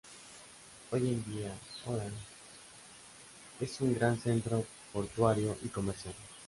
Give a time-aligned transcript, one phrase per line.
[0.89, 1.53] Hoy en día,
[1.85, 2.11] Orán
[3.59, 6.15] es un gran centro portuario y comercial.